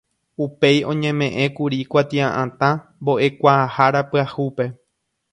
[0.43, 2.69] Upéi oñemeʼẽkuri kuatiaʼatã
[3.01, 4.65] Mboʼekuaahára pyahúpe.